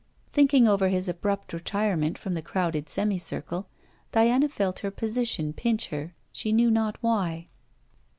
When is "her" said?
4.79-4.89, 5.89-6.15